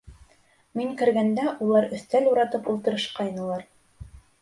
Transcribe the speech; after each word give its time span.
Мин 0.79 0.95
кергәндә 1.01 1.45
улар 1.67 1.87
өҫтәл 1.99 2.33
уратып 2.35 2.75
ултырышҡайнылар. 2.75 3.67